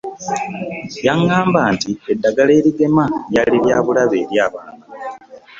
[1.07, 4.85] Yagamba nti eddagala erigema lyali lya bulabe eri abaana